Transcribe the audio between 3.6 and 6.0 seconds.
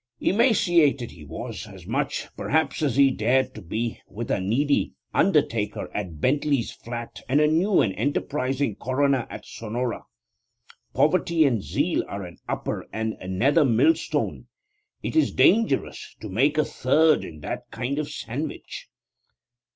be, with a needy undertaker